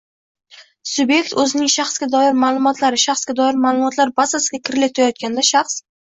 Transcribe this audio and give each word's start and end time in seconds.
Subyekt 0.91 1.33
o‘zining 1.41 1.67
shaxsga 1.73 2.07
doir 2.15 2.39
ma’lumotlari 2.43 3.01
shaxsga 3.03 3.35
doir 3.39 3.59
ma’lumotlar 3.65 4.13
bazasiga 4.21 4.61
kiritilayotganda 4.71 5.45
shaxsga 5.51 5.85